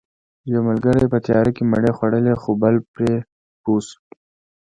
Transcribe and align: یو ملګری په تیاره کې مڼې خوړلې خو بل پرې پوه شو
یو 0.51 0.59
ملګری 0.69 1.05
په 1.13 1.17
تیاره 1.25 1.51
کې 1.55 1.63
مڼې 1.71 1.91
خوړلې 1.97 2.33
خو 2.41 2.51
بل 2.61 2.75
پرې 2.93 3.11
پوه 3.63 3.79
شو 3.87 3.97